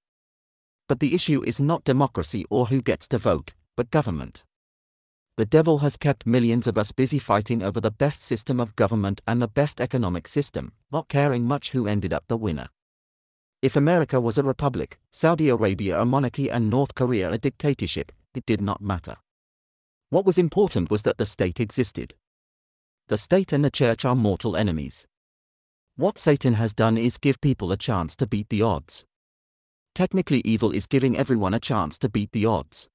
But 0.89 1.01
the 1.01 1.15
issue 1.15 1.43
is 1.45 1.61
not 1.61 1.85
democracy 1.85 2.45
or 2.51 2.67
who 2.67 2.83
gets 2.83 3.09
to 3.09 3.19
vote, 3.19 3.55
but 3.77 3.91
government. 3.91 4.45
The 5.37 5.47
devil 5.47 5.79
has 5.79 5.97
kept 5.97 6.27
millions 6.27 6.67
of 6.67 6.77
us 6.77 6.93
busy 6.93 7.19
fighting 7.19 7.63
over 7.63 7.81
the 7.81 7.91
best 7.91 8.23
system 8.23 8.61
of 8.61 8.77
government 8.77 9.23
and 9.27 9.41
the 9.41 9.49
best 9.49 9.81
economic 9.81 10.29
system, 10.29 10.73
not 10.91 11.09
caring 11.09 11.45
much 11.47 11.71
who 11.71 11.87
ended 11.87 12.13
up 12.13 12.25
the 12.29 12.37
winner. 12.37 12.69
If 13.63 13.77
America 13.77 14.21
was 14.21 14.37
a 14.37 14.43
republic, 14.43 14.99
Saudi 15.11 15.49
Arabia 15.49 16.01
a 16.01 16.05
monarchy, 16.05 16.51
and 16.51 16.69
North 16.69 16.95
Korea 16.95 17.31
a 17.31 17.39
dictatorship, 17.39 18.13
it 18.35 18.45
did 18.45 18.61
not 18.61 18.83
matter. 18.83 19.17
What 20.11 20.27
was 20.27 20.37
important 20.37 20.91
was 20.91 21.03
that 21.03 21.17
the 21.17 21.25
state 21.25 21.61
existed. 21.61 22.15
The 23.09 23.17
state 23.17 23.53
and 23.53 23.65
the 23.65 23.71
church 23.71 24.05
are 24.05 24.15
mortal 24.15 24.57
enemies. 24.57 25.07
What 25.97 26.19
Satan 26.19 26.55
has 26.55 26.75
done 26.75 26.99
is 26.99 27.17
give 27.19 27.41
people 27.41 27.73
a 27.73 27.77
chance 27.77 28.17
to 28.17 28.27
beat 28.27 28.49
the 28.49 28.63
odds. 28.63 29.07
Technically 29.95 30.43
evil 30.45 30.73
is 30.73 30.87
giving 30.87 31.17
everyone 31.17 31.55
a 31.55 31.61
chance 31.61 31.99
to 31.99 32.09
beat 32.09 32.33
the 32.33 32.47
odds. 32.47 32.89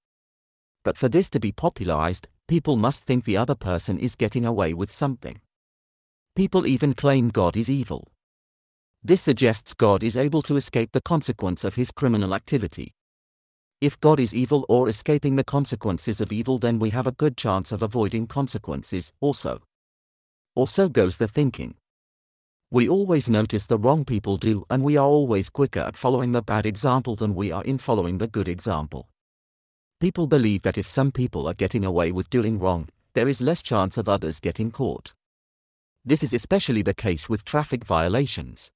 But 0.84 0.98
for 0.98 1.10
this 1.10 1.30
to 1.32 1.39
be 1.39 1.51
popularized, 1.51 2.27
People 2.48 2.77
must 2.77 3.04
think 3.04 3.25
the 3.25 3.36
other 3.36 3.56
person 3.56 4.00
is 4.00 4.16
getting 4.16 4.46
away 4.46 4.74
with 4.74 4.89
something. 4.89 5.42
People 6.34 6.66
even 6.66 6.94
claim 6.94 7.27
God 7.27 7.58
is 7.58 7.70
evil. 7.70 8.08
This 9.04 9.22
suggests 9.22 9.74
God 9.74 10.01
is 10.01 10.16
able 10.16 10.42
to 10.44 10.56
escape 10.56 10.94
the 10.94 11.01
consequence 11.01 11.66
of 11.66 11.75
his 11.75 11.92
criminal 11.92 12.34
activity. 12.34 12.94
If 13.82 14.00
God 14.00 14.18
is 14.22 14.34
evil 14.34 14.66
or 14.70 14.88
escaping 14.88 15.36
the 15.36 15.44
consequences 15.44 16.22
of 16.22 16.32
evil, 16.32 16.58
then 16.58 16.80
we 16.80 16.92
have 16.92 17.06
a 17.06 17.12
good 17.12 17.36
chance 17.36 17.74
of 17.74 17.82
avoiding 17.82 18.27
consequences, 18.27 19.12
also. 19.20 19.62
Or 20.56 20.68
so 20.68 20.88
goes 20.88 21.18
the 21.18 21.27
thinking. 21.27 21.75
We 22.69 22.89
always 22.89 23.29
notice 23.29 23.65
the 23.65 23.77
wrong 23.77 24.03
people 24.03 24.36
do, 24.36 24.65
and 24.69 24.83
we 24.83 24.97
are 24.97 25.07
always 25.07 25.50
quicker 25.50 25.79
at 25.79 25.95
following 25.95 26.33
the 26.33 26.41
bad 26.41 26.65
example 26.65 27.15
than 27.15 27.33
we 27.33 27.50
are 27.50 27.63
in 27.63 27.77
following 27.77 28.17
the 28.17 28.27
good 28.27 28.50
example. 28.50 29.07
People 30.01 30.27
believe 30.27 30.63
that 30.63 30.77
if 30.77 30.86
some 30.86 31.13
people 31.13 31.47
are 31.47 31.53
getting 31.53 31.86
away 31.86 32.12
with 32.12 32.29
doing 32.29 32.59
wrong, 32.59 32.89
there 33.13 33.29
is 33.29 33.39
less 33.39 33.63
chance 33.63 33.97
of 33.97 34.09
others 34.09 34.41
getting 34.41 34.69
caught. 34.69 35.13
This 36.03 36.21
is 36.24 36.33
especially 36.33 36.81
the 36.81 36.93
case 36.93 37.29
with 37.29 37.45
traffic 37.45 37.86
violations. 37.86 38.69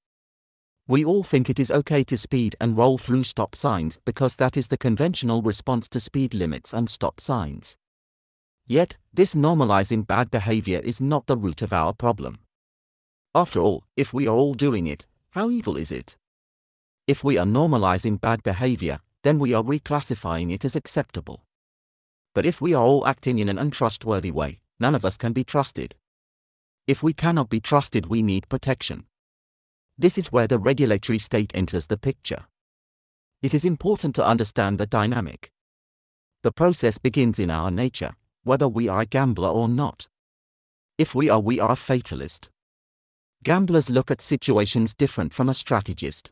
We 0.88 1.04
all 1.04 1.24
think 1.24 1.50
it 1.50 1.60
is 1.60 1.70
okay 1.70 2.06
to 2.06 2.18
speed 2.18 2.56
and 2.62 2.78
roll 2.78 2.98
through 2.98 3.26
stop 3.26 3.56
signs 3.56 4.00
because 4.06 4.38
that 4.38 4.56
is 4.56 4.70
the 4.70 4.78
conventional 4.78 5.42
response 5.42 5.90
to 5.90 6.00
speed 6.00 6.34
limits 6.34 6.74
and 6.74 6.90
stop 6.90 7.20
signs. 7.20 7.76
Yet, 8.66 8.98
this 9.14 9.36
normalizing 9.36 10.08
bad 10.08 10.32
behavior 10.32 10.80
is 10.80 11.02
not 11.02 11.28
the 11.28 11.36
root 11.36 11.62
of 11.62 11.74
our 11.74 11.94
problem. 11.94 12.40
After 13.34 13.62
all, 13.62 13.86
if 13.96 14.14
we 14.14 14.28
are 14.28 14.36
all 14.36 14.54
doing 14.54 14.88
it, 14.88 15.06
how 15.32 15.50
evil 15.50 15.78
is 15.78 15.92
it? 15.92 16.18
If 17.08 17.24
we 17.24 17.38
are 17.38 17.46
normalizing 17.46 18.20
bad 18.20 18.44
behavior, 18.44 19.00
then 19.24 19.40
we 19.40 19.54
are 19.54 19.64
reclassifying 19.64 20.52
it 20.52 20.66
as 20.66 20.76
acceptable. 20.76 21.46
But 22.36 22.46
if 22.46 22.60
we 22.60 22.74
are 22.74 22.84
all 22.84 23.08
acting 23.08 23.40
in 23.40 23.48
an 23.48 23.58
untrustworthy 23.58 24.32
way, 24.32 24.60
none 24.80 24.96
of 24.96 25.06
us 25.06 25.16
can 25.16 25.32
be 25.32 25.46
trusted. 25.46 25.96
If 26.88 27.04
we 27.04 27.14
cannot 27.14 27.50
be 27.50 27.62
trusted, 27.62 28.08
we 28.08 28.22
need 28.22 28.50
protection. 28.50 29.06
This 29.98 30.18
is 30.18 30.32
where 30.32 30.48
the 30.48 30.60
regulatory 30.60 31.20
state 31.20 31.52
enters 31.54 31.88
the 31.88 31.98
picture. 31.98 32.48
It 33.42 33.54
is 33.54 33.64
important 33.64 34.14
to 34.16 34.26
understand 34.26 34.78
the 34.78 34.86
dynamic. 34.86 35.52
The 36.44 36.52
process 36.52 36.98
begins 36.98 37.40
in 37.40 37.50
our 37.50 37.72
nature, 37.72 38.14
whether 38.44 38.68
we 38.68 38.90
are 38.90 39.02
a 39.02 39.06
gambler 39.06 39.50
or 39.50 39.70
not. 39.70 40.08
If 40.98 41.16
we 41.16 41.30
are, 41.30 41.40
we 41.40 41.60
are 41.60 41.72
a 41.72 41.76
fatalist. 41.76 42.50
Gamblers 43.44 43.90
look 43.90 44.12
at 44.12 44.22
situations 44.22 44.94
different 44.94 45.34
from 45.34 45.50
a 45.50 45.56
strategist. 45.56 46.32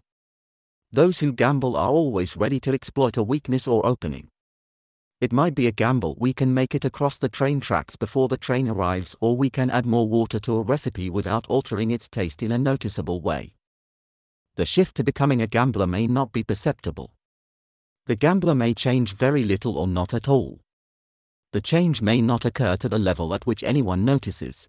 Those 0.91 1.19
who 1.19 1.33
gamble 1.33 1.75
are 1.75 1.89
always 1.89 2.37
ready 2.37 2.59
to 2.59 2.71
exploit 2.71 3.17
a 3.17 3.23
weakness 3.23 3.67
or 3.67 3.83
opening. 3.83 4.29
It 5.19 5.33
might 5.33 5.55
be 5.55 5.65
a 5.65 5.71
gamble 5.71 6.15
we 6.19 6.33
can 6.33 6.53
make 6.53 6.75
it 6.75 6.85
across 6.85 7.17
the 7.17 7.27
train 7.27 7.61
tracks 7.61 7.95
before 7.95 8.27
the 8.27 8.37
train 8.37 8.69
arrives, 8.69 9.15
or 9.19 9.35
we 9.35 9.49
can 9.49 9.71
add 9.71 9.87
more 9.87 10.07
water 10.07 10.37
to 10.41 10.57
a 10.57 10.61
recipe 10.61 11.09
without 11.09 11.47
altering 11.47 11.89
its 11.89 12.07
taste 12.07 12.43
in 12.43 12.51
a 12.51 12.59
noticeable 12.59 13.21
way. 13.21 13.55
The 14.55 14.65
shift 14.65 14.95
to 14.97 15.03
becoming 15.03 15.41
a 15.41 15.47
gambler 15.47 15.87
may 15.87 16.05
not 16.05 16.31
be 16.31 16.43
perceptible. 16.43 17.15
The 18.05 18.15
gambler 18.15 18.53
may 18.53 18.75
change 18.75 19.15
very 19.15 19.43
little 19.43 19.79
or 19.79 19.87
not 19.87 20.13
at 20.13 20.29
all. 20.29 20.59
The 21.53 21.61
change 21.61 22.03
may 22.03 22.21
not 22.21 22.45
occur 22.45 22.75
to 22.77 22.87
the 22.87 22.99
level 22.99 23.33
at 23.33 23.47
which 23.47 23.63
anyone 23.63 24.05
notices. 24.05 24.67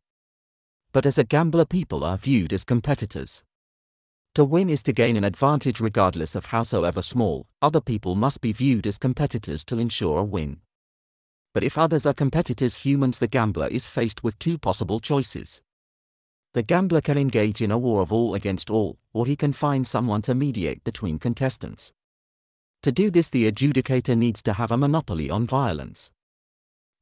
But 0.93 1.07
as 1.07 1.19
a 1.19 1.25
gambler, 1.25 1.65
people 1.65 2.03
are 2.03 2.17
viewed 2.17 2.53
as 2.53 2.65
competitors. 2.65 3.45
To 4.35 4.45
win 4.45 4.69
is 4.69 4.83
to 4.85 4.93
gain 4.93 5.17
an 5.17 5.25
advantage 5.25 5.81
regardless 5.81 6.35
of 6.35 6.47
howsoever 6.47 7.03
small, 7.03 7.47
other 7.63 7.81
people 7.81 8.15
must 8.15 8.41
be 8.41 8.53
viewed 8.53 8.87
as 8.87 8.99
competitors 8.99 9.65
to 9.67 9.79
ensure 9.79 10.19
a 10.19 10.25
win. 10.25 10.61
But 11.53 11.65
if 11.65 11.77
others 11.77 12.07
are 12.07 12.15
competitors, 12.15 12.85
humans, 12.85 13.19
the 13.19 13.27
gambler 13.27 13.69
is 13.69 13.87
faced 13.87 14.23
with 14.23 14.39
two 14.39 14.59
possible 14.59 15.01
choices. 15.01 15.61
The 16.55 16.63
gambler 16.63 17.01
can 17.01 17.19
engage 17.19 17.63
in 17.63 17.71
a 17.71 17.79
war 17.79 18.03
of 18.03 18.13
all 18.13 18.35
against 18.35 18.71
all, 18.71 18.99
or 19.13 19.27
he 19.27 19.37
can 19.37 19.53
find 19.53 19.87
someone 19.87 20.23
to 20.23 20.35
mediate 20.35 20.83
between 20.83 21.19
contestants. 21.19 21.93
To 22.83 22.91
do 22.91 23.11
this, 23.11 23.29
the 23.29 23.51
adjudicator 23.51 24.17
needs 24.17 24.43
to 24.43 24.55
have 24.55 24.71
a 24.71 24.77
monopoly 24.77 25.31
on 25.31 25.47
violence. 25.47 26.11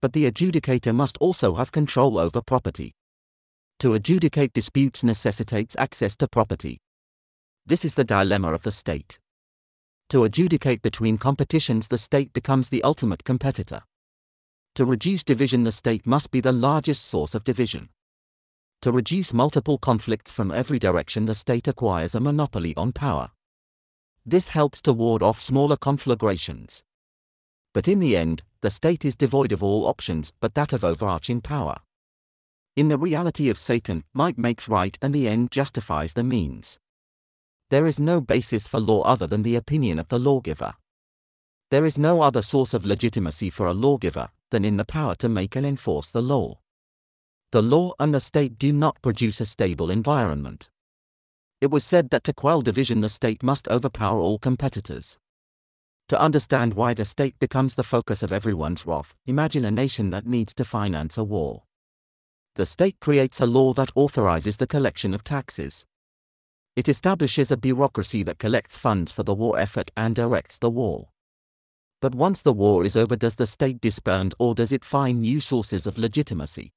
But 0.02 0.12
the 0.12 0.30
adjudicator 0.30 0.95
must 0.95 1.16
also 1.18 1.54
have 1.54 1.73
control 1.73 2.18
over 2.18 2.42
property. 2.42 2.95
To 3.80 3.94
adjudicate 3.94 4.52
disputes 4.52 5.04
necessitates 5.04 5.76
access 5.78 6.16
to 6.16 6.26
property. 6.26 6.80
This 7.64 7.85
is 7.85 7.94
the 7.94 8.02
dilemma 8.02 8.52
of 8.52 8.64
the 8.64 8.73
state. 8.73 9.20
To 10.08 10.25
adjudicate 10.25 10.82
between 10.82 11.16
competitions, 11.16 11.87
the 11.87 11.97
state 11.97 12.32
becomes 12.32 12.70
the 12.70 12.82
ultimate 12.82 13.23
competitor. 13.23 13.82
To 14.75 14.85
reduce 14.85 15.23
division, 15.23 15.62
the 15.62 15.70
state 15.70 16.08
must 16.08 16.32
be 16.32 16.40
the 16.40 16.50
largest 16.50 17.04
source 17.04 17.37
of 17.37 17.44
division. 17.44 17.90
To 18.82 18.90
reduce 18.90 19.32
multiple 19.32 19.78
conflicts 19.78 20.32
from 20.32 20.50
every 20.50 20.80
direction, 20.80 21.26
the 21.26 21.37
state 21.37 21.68
acquires 21.68 22.16
a 22.16 22.20
monopoly 22.20 22.75
on 22.76 22.90
power. 22.90 23.30
This 24.26 24.49
helps 24.49 24.82
to 24.82 24.92
ward 24.92 25.23
off 25.23 25.38
smaller 25.38 25.76
conflagrations. 25.76 26.82
But 27.73 27.87
in 27.87 28.00
the 28.00 28.16
end, 28.16 28.42
the 28.61 28.70
state 28.70 29.04
is 29.04 29.14
devoid 29.14 29.52
of 29.52 29.62
all 29.62 29.87
options 29.87 30.32
but 30.40 30.54
that 30.54 30.73
of 30.73 30.82
overarching 30.82 31.40
power. 31.40 31.76
In 32.78 32.87
the 32.87 32.97
reality 32.97 33.49
of 33.49 33.58
Satan, 33.58 34.04
might 34.14 34.38
makes 34.38 34.68
right 34.68 34.97
and 35.02 35.12
the 35.12 35.26
end 35.26 35.50
justifies 35.50 36.12
the 36.12 36.23
means. 36.23 36.78
There 37.70 37.88
is 37.88 37.99
no 37.99 38.20
basis 38.20 38.68
for 38.68 38.78
law 38.78 39.02
other 39.02 39.26
than 39.26 39.42
the 39.42 39.56
opinion 39.56 39.99
of 39.99 40.06
the 40.11 40.18
lawgiver. 40.20 40.75
There 41.73 41.85
is 41.85 41.99
no 41.99 42.23
other 42.23 42.40
source 42.40 42.75
of 42.75 42.87
legitimacy 42.87 43.50
for 43.50 43.66
a 43.66 43.75
lawgiver 43.75 44.28
than 44.52 44.64
in 44.64 44.76
the 44.76 44.85
power 44.85 45.16
to 45.16 45.28
make 45.28 45.56
and 45.56 45.66
enforce 45.66 46.12
the 46.12 46.23
law. 46.23 46.61
The 47.50 47.62
law 47.62 47.94
and 47.99 48.14
the 48.14 48.20
state 48.20 48.61
do 48.61 48.73
not 48.73 49.02
produce 49.02 49.40
a 49.40 49.47
stable 49.47 49.90
environment. 49.90 50.70
It 51.61 51.73
was 51.73 51.82
said 51.82 52.11
that 52.11 52.23
to 52.23 52.32
quell 52.32 52.61
division, 52.61 53.00
the 53.00 53.08
state 53.08 53.42
must 53.42 53.66
overpower 53.66 54.20
all 54.20 54.38
competitors. 54.38 55.18
To 56.11 56.20
understand 56.20 56.75
why 56.75 56.94
the 56.94 57.04
state 57.04 57.40
becomes 57.40 57.75
the 57.75 57.82
focus 57.82 58.23
of 58.23 58.32
everyone's 58.32 58.87
wrath, 58.87 59.16
imagine 59.26 59.64
a 59.64 59.73
nation 59.73 60.11
that 60.11 60.28
needs 60.28 60.54
to 60.54 60.64
finance 60.64 61.18
a 61.18 61.25
war. 61.25 61.64
The 62.59 62.67
state 62.67 62.99
creates 62.99 63.41
a 63.41 63.47
law 63.47 63.73
that 63.75 63.93
authorizes 63.95 64.57
the 64.57 64.67
collection 64.67 65.15
of 65.15 65.23
taxes. 65.23 65.87
It 66.75 66.88
establishes 66.88 67.53
a 67.53 67.57
bureaucracy 67.57 68.25
that 68.25 68.41
collects 68.41 68.77
funds 68.77 69.12
for 69.12 69.23
the 69.23 69.33
war 69.33 69.57
effort 69.61 69.93
and 69.97 70.12
directs 70.17 70.59
the 70.59 70.69
war. 70.69 71.11
But 72.00 72.17
once 72.17 72.43
the 72.43 72.53
war 72.53 72.85
is 72.85 72.97
over, 72.97 73.15
does 73.15 73.37
the 73.37 73.47
state 73.47 73.81
disband 73.81 74.35
or 74.41 74.57
does 74.57 74.73
it 74.73 74.85
find 74.85 75.21
new 75.21 75.38
sources 75.38 75.87
of 75.87 75.99
legitimacy? 75.99 76.73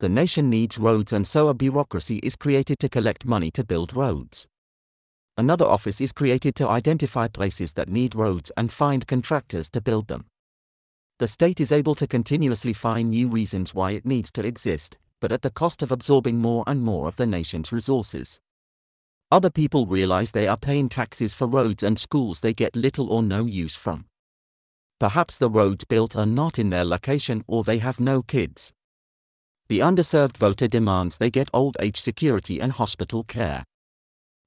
The 0.00 0.08
nation 0.08 0.50
needs 0.50 0.78
roads, 0.78 1.12
and 1.12 1.28
so 1.28 1.46
a 1.46 1.54
bureaucracy 1.54 2.16
is 2.24 2.34
created 2.34 2.80
to 2.80 2.88
collect 2.88 3.24
money 3.24 3.52
to 3.52 3.62
build 3.62 3.94
roads. 3.94 4.48
Another 5.36 5.64
office 5.64 6.00
is 6.00 6.10
created 6.10 6.56
to 6.56 6.68
identify 6.68 7.28
places 7.28 7.74
that 7.74 7.88
need 7.88 8.16
roads 8.16 8.50
and 8.56 8.72
find 8.72 9.06
contractors 9.06 9.70
to 9.70 9.80
build 9.80 10.08
them. 10.08 10.26
The 11.18 11.26
state 11.26 11.60
is 11.60 11.72
able 11.72 11.96
to 11.96 12.06
continuously 12.06 12.72
find 12.72 13.10
new 13.10 13.26
reasons 13.26 13.74
why 13.74 13.90
it 13.90 14.06
needs 14.06 14.30
to 14.32 14.44
exist, 14.46 14.98
but 15.20 15.32
at 15.32 15.42
the 15.42 15.50
cost 15.50 15.82
of 15.82 15.90
absorbing 15.90 16.38
more 16.38 16.62
and 16.68 16.80
more 16.80 17.08
of 17.08 17.16
the 17.16 17.26
nation's 17.26 17.72
resources. 17.72 18.40
Other 19.32 19.50
people 19.50 19.84
realize 19.84 20.30
they 20.30 20.46
are 20.46 20.56
paying 20.56 20.88
taxes 20.88 21.34
for 21.34 21.48
roads 21.48 21.82
and 21.82 21.98
schools 21.98 22.38
they 22.38 22.54
get 22.54 22.76
little 22.76 23.12
or 23.12 23.24
no 23.24 23.46
use 23.46 23.76
from. 23.76 24.06
Perhaps 25.00 25.38
the 25.38 25.50
roads 25.50 25.84
built 25.84 26.16
are 26.16 26.24
not 26.24 26.56
in 26.56 26.70
their 26.70 26.84
location 26.84 27.42
or 27.48 27.64
they 27.64 27.78
have 27.78 27.98
no 27.98 28.22
kids. 28.22 28.72
The 29.68 29.80
underserved 29.80 30.36
voter 30.36 30.68
demands 30.68 31.18
they 31.18 31.30
get 31.30 31.50
old 31.52 31.76
age 31.80 32.00
security 32.00 32.60
and 32.60 32.70
hospital 32.70 33.24
care. 33.24 33.64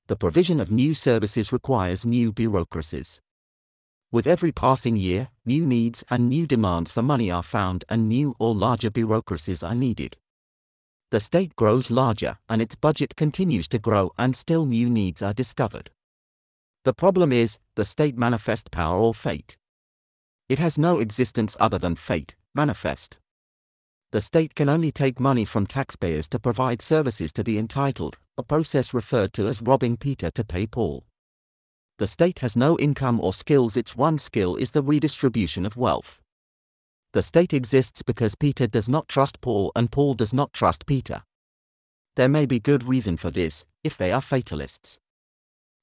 The 0.07 0.15
provision 0.15 0.61
of 0.61 0.71
new 0.71 0.93
services 0.93 1.51
requires 1.51 2.05
new 2.05 2.31
bureaucracies. 2.31 3.19
With 4.13 4.27
every 4.27 4.51
passing 4.51 4.97
year, 4.97 5.29
new 5.45 5.65
needs 5.65 6.03
and 6.09 6.27
new 6.27 6.45
demands 6.45 6.91
for 6.91 7.01
money 7.01 7.31
are 7.31 7.41
found 7.41 7.85
and 7.87 8.09
new 8.09 8.35
or 8.39 8.53
larger 8.53 8.91
bureaucracies 8.91 9.63
are 9.63 9.73
needed. 9.73 10.17
The 11.11 11.21
state 11.21 11.55
grows 11.55 11.89
larger 11.89 12.37
and 12.49 12.61
its 12.61 12.75
budget 12.75 13.15
continues 13.15 13.69
to 13.69 13.79
grow 13.79 14.11
and 14.17 14.35
still 14.35 14.65
new 14.65 14.89
needs 14.89 15.21
are 15.21 15.33
discovered. 15.33 15.91
The 16.83 16.93
problem 16.93 17.31
is, 17.31 17.57
the 17.75 17.85
state 17.85 18.17
manifest 18.17 18.69
power 18.69 18.99
or 18.99 19.13
fate. 19.13 19.55
It 20.49 20.59
has 20.59 20.77
no 20.77 20.99
existence 20.99 21.55
other 21.57 21.77
than 21.77 21.95
fate, 21.95 22.35
manifest. 22.53 23.17
The 24.11 24.19
state 24.19 24.55
can 24.55 24.67
only 24.67 24.91
take 24.91 25.21
money 25.21 25.45
from 25.45 25.65
taxpayers 25.65 26.27
to 26.29 26.39
provide 26.39 26.81
services 26.81 27.31
to 27.31 27.43
the 27.43 27.57
entitled, 27.57 28.17
a 28.37 28.43
process 28.43 28.93
referred 28.93 29.31
to 29.33 29.47
as 29.47 29.61
robbing 29.61 29.95
Peter 29.95 30.29
to 30.31 30.43
pay 30.43 30.67
Paul. 30.67 31.05
The 32.01 32.07
state 32.07 32.39
has 32.39 32.57
no 32.57 32.79
income 32.79 33.19
or 33.21 33.31
skills, 33.31 33.77
its 33.77 33.95
one 33.95 34.17
skill 34.17 34.55
is 34.55 34.71
the 34.71 34.81
redistribution 34.81 35.67
of 35.67 35.77
wealth. 35.77 36.19
The 37.13 37.21
state 37.21 37.53
exists 37.53 38.01
because 38.01 38.33
Peter 38.33 38.65
does 38.65 38.89
not 38.89 39.07
trust 39.07 39.39
Paul 39.39 39.71
and 39.75 39.91
Paul 39.91 40.15
does 40.15 40.33
not 40.33 40.51
trust 40.51 40.87
Peter. 40.87 41.21
There 42.15 42.27
may 42.27 42.47
be 42.47 42.59
good 42.59 42.85
reason 42.85 43.17
for 43.17 43.29
this, 43.29 43.67
if 43.83 43.99
they 43.99 44.11
are 44.11 44.19
fatalists. 44.19 44.97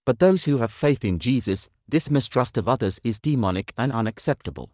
But 0.04 0.18
those 0.18 0.46
who 0.46 0.58
have 0.58 0.72
faith 0.72 1.04
in 1.04 1.20
Jesus, 1.20 1.68
this 1.86 2.10
mistrust 2.10 2.58
of 2.58 2.66
others 2.66 2.98
is 3.04 3.20
demonic 3.20 3.72
and 3.78 3.92
unacceptable. 3.92 4.72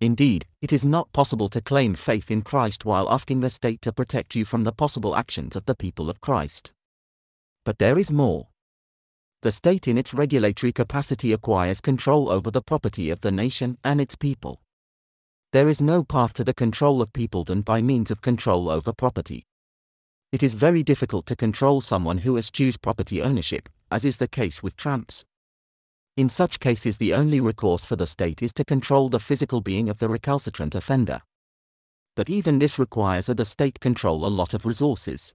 Indeed, 0.00 0.46
it 0.62 0.72
is 0.72 0.84
not 0.84 1.12
possible 1.12 1.48
to 1.48 1.60
claim 1.60 1.96
faith 1.96 2.30
in 2.30 2.42
Christ 2.42 2.84
while 2.84 3.10
asking 3.10 3.40
the 3.40 3.50
state 3.50 3.82
to 3.82 3.92
protect 3.92 4.36
you 4.36 4.44
from 4.44 4.62
the 4.62 4.70
possible 4.70 5.16
actions 5.16 5.56
of 5.56 5.66
the 5.66 5.74
people 5.74 6.08
of 6.08 6.20
Christ. 6.20 6.72
But 7.64 7.80
there 7.80 7.98
is 7.98 8.12
more. 8.12 8.46
The 9.44 9.52
state 9.52 9.86
in 9.86 9.98
its 9.98 10.14
regulatory 10.14 10.72
capacity 10.72 11.30
acquires 11.30 11.82
control 11.82 12.30
over 12.30 12.50
the 12.50 12.62
property 12.62 13.10
of 13.10 13.20
the 13.20 13.30
nation 13.30 13.76
and 13.84 14.00
its 14.00 14.16
people. 14.16 14.62
There 15.52 15.68
is 15.68 15.82
no 15.82 16.02
path 16.02 16.32
to 16.34 16.44
the 16.44 16.54
control 16.54 17.02
of 17.02 17.12
people 17.12 17.44
than 17.44 17.60
by 17.60 17.82
means 17.82 18.10
of 18.10 18.22
control 18.22 18.70
over 18.70 18.94
property. 18.94 19.44
It 20.32 20.42
is 20.42 20.54
very 20.54 20.82
difficult 20.82 21.26
to 21.26 21.36
control 21.36 21.82
someone 21.82 22.16
who 22.24 22.38
eschews 22.38 22.78
property 22.78 23.20
ownership, 23.20 23.68
as 23.90 24.06
is 24.06 24.16
the 24.16 24.28
case 24.28 24.62
with 24.62 24.78
tramps. 24.78 25.26
In 26.16 26.30
such 26.30 26.58
cases, 26.58 26.96
the 26.96 27.12
only 27.12 27.38
recourse 27.38 27.84
for 27.84 27.96
the 27.96 28.06
state 28.06 28.42
is 28.42 28.54
to 28.54 28.64
control 28.64 29.10
the 29.10 29.20
physical 29.20 29.60
being 29.60 29.90
of 29.90 29.98
the 29.98 30.08
recalcitrant 30.08 30.74
offender. 30.74 31.20
But 32.16 32.30
even 32.30 32.60
this 32.60 32.78
requires 32.78 33.26
that 33.26 33.36
the 33.36 33.44
state 33.44 33.78
control 33.78 34.24
a 34.24 34.28
lot 34.40 34.54
of 34.54 34.64
resources. 34.64 35.34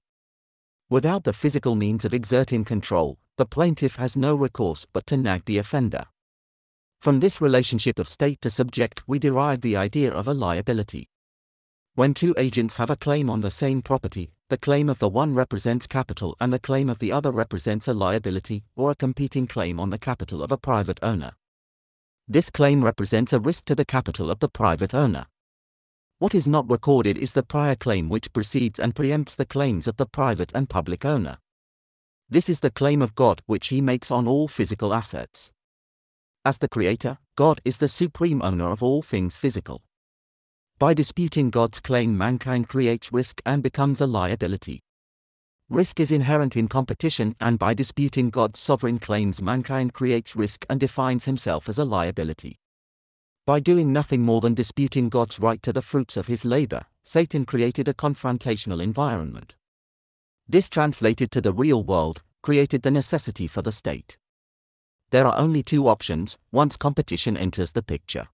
Without 0.92 1.24
the 1.24 1.34
physical 1.34 1.76
means 1.76 2.04
of 2.04 2.16
exerting 2.16 2.66
control, 2.66 3.20
the 3.38 3.46
plaintiff 3.46 3.98
has 3.98 4.18
no 4.18 4.36
recourse 4.36 4.88
but 4.92 5.06
to 5.06 5.18
nag 5.18 5.46
the 5.46 5.60
offender. 5.60 6.06
From 7.00 7.20
this 7.20 7.40
relationship 7.40 8.00
of 8.00 8.10
state 8.10 8.42
to 8.42 8.50
subject, 8.50 9.04
we 9.06 9.20
derive 9.20 9.62
the 9.62 9.76
idea 9.76 10.12
of 10.12 10.28
a 10.28 10.34
liability. 10.34 11.08
When 11.94 12.16
two 12.16 12.34
agents 12.38 12.78
have 12.78 12.90
a 12.90 12.96
claim 12.96 13.30
on 13.30 13.42
the 13.42 13.52
same 13.52 13.84
property, 13.84 14.32
the 14.50 14.58
claim 14.58 14.90
of 14.90 14.98
the 14.98 15.10
one 15.10 15.36
represents 15.36 15.86
capital 15.86 16.36
and 16.40 16.52
the 16.52 16.58
claim 16.58 16.90
of 16.90 16.98
the 16.98 17.12
other 17.12 17.32
represents 17.32 17.88
a 17.88 17.94
liability 17.94 18.64
or 18.76 18.90
a 18.90 18.96
competing 18.96 19.46
claim 19.46 19.80
on 19.80 19.92
the 19.92 20.00
capital 20.00 20.42
of 20.42 20.52
a 20.52 20.58
private 20.58 21.00
owner. 21.04 21.34
This 22.28 22.50
claim 22.50 22.84
represents 22.84 23.32
a 23.32 23.40
risk 23.40 23.66
to 23.66 23.76
the 23.76 23.86
capital 23.86 24.32
of 24.32 24.40
the 24.40 24.50
private 24.50 24.96
owner. 24.96 25.28
What 26.20 26.36
is 26.36 26.50
not 26.50 26.70
recorded 26.70 27.18
is 27.18 27.32
the 27.32 27.44
prior 27.44 27.76
claim 27.76 28.10
which 28.10 28.34
precedes 28.34 28.78
and 28.78 28.94
preempts 28.94 29.38
the 29.38 29.46
claims 29.46 29.88
of 29.88 29.96
the 29.96 30.06
private 30.06 30.52
and 30.54 30.70
public 30.70 31.06
owner. 31.06 31.38
This 32.30 32.50
is 32.50 32.60
the 32.60 32.70
claim 32.70 33.02
of 33.02 33.16
God 33.16 33.42
which 33.46 33.70
he 33.70 33.80
makes 33.80 34.12
on 34.12 34.28
all 34.28 34.50
physical 34.50 34.94
assets. 34.94 35.54
As 36.44 36.58
the 36.58 36.68
Creator, 36.68 37.20
God 37.38 37.62
is 37.64 37.78
the 37.78 37.88
supreme 37.88 38.42
owner 38.42 38.70
of 38.70 38.84
all 38.84 39.02
things 39.02 39.38
physical. 39.38 39.82
By 40.78 40.94
disputing 40.94 41.52
God's 41.52 41.80
claim, 41.80 42.18
mankind 42.18 42.68
creates 42.68 43.14
risk 43.14 43.42
and 43.46 43.64
becomes 43.64 44.02
a 44.02 44.08
liability. 44.08 44.82
Risk 45.70 46.02
is 46.02 46.12
inherent 46.12 46.58
in 46.58 46.68
competition, 46.68 47.34
and 47.40 47.58
by 47.58 47.74
disputing 47.74 48.30
God's 48.30 48.60
sovereign 48.60 49.00
claims, 49.00 49.42
mankind 49.42 49.94
creates 49.94 50.36
risk 50.36 50.66
and 50.70 50.82
defines 50.82 51.24
himself 51.24 51.70
as 51.70 51.80
a 51.80 51.86
liability. 51.86 52.60
By 53.50 53.60
doing 53.60 53.92
nothing 53.92 54.22
more 54.22 54.42
than 54.42 54.54
disputing 54.54 55.10
God's 55.10 55.40
right 55.40 55.60
to 55.64 55.74
the 55.74 55.82
fruits 55.82 56.18
of 56.18 56.28
his 56.28 56.46
labor, 56.46 56.84
Satan 57.02 57.46
created 57.46 57.88
a 57.88 57.96
confrontational 57.96 58.80
environment. 58.80 59.56
This 60.48 60.70
translated 60.70 61.32
to 61.32 61.42
the 61.42 61.52
real 61.52 61.82
world, 61.84 62.22
created 62.44 62.84
the 62.84 62.92
necessity 62.92 63.48
for 63.48 63.64
the 63.64 63.72
state. 63.72 64.20
There 65.10 65.26
are 65.26 65.36
only 65.36 65.64
two 65.64 65.88
options 65.88 66.38
once 66.52 66.78
competition 66.78 67.36
enters 67.36 67.72
the 67.72 67.82
picture. 67.82 68.28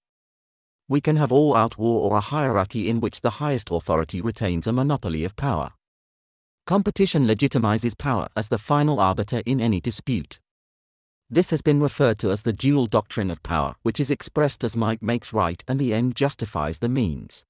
We 0.89 0.99
can 0.99 1.15
have 1.15 1.31
all-out 1.31 1.77
war 1.77 2.11
or 2.11 2.17
a 2.17 2.27
hierarchy 2.35 2.89
in 2.89 2.99
which 2.99 3.21
the 3.21 3.37
highest 3.39 3.71
authority 3.71 4.19
retains 4.19 4.67
a 4.67 4.73
monopoly 4.73 5.23
of 5.23 5.37
power. 5.37 5.71
Competition 6.67 7.25
legitimizes 7.25 7.97
power 7.97 8.27
as 8.35 8.49
the 8.49 8.57
final 8.57 8.99
arbiter 8.99 9.41
in 9.45 9.61
any 9.61 9.79
dispute. 9.79 10.41
This 11.29 11.49
has 11.49 11.63
been 11.63 11.81
referred 11.81 12.19
to 12.19 12.29
as 12.29 12.43
the 12.43 12.53
dual 12.53 12.85
doctrine 12.85 13.31
of 13.31 13.41
power, 13.41 13.75
which 13.81 13.99
is 13.99 14.11
expressed 14.11 14.63
as 14.63 14.77
might 14.77 15.01
makes 15.01 15.33
right 15.33 15.63
and 15.67 15.79
the 15.79 15.91
end 15.91 16.15
justifies 16.15 16.77
the 16.77 16.89
means. 16.89 17.43